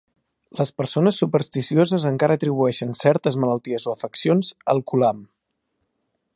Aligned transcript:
Les 0.59 0.69
persones 0.81 1.19
supersticioses 1.23 2.07
encara 2.11 2.37
atribueixen 2.41 2.97
certes 3.01 3.39
malalties 3.45 3.85
o 3.91 3.95
afeccions 3.99 4.53
al 4.75 4.85
"kulam". 4.93 5.25